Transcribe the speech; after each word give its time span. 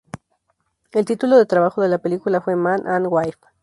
El 0.93 1.05
título 1.05 1.37
de 1.37 1.45
trabajo 1.45 1.79
de 1.83 1.87
la 1.87 1.99
película 1.99 2.41
fue 2.41 2.55
"Man 2.55 2.87
and 2.87 3.05
Wife". 3.07 3.37